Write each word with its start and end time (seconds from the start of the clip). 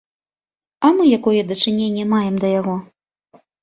А 0.87 0.91
мы 0.95 1.03
якое 1.19 1.41
дачыненне 1.51 2.09
маем 2.17 2.43
да 2.43 2.47
яго? 2.59 2.75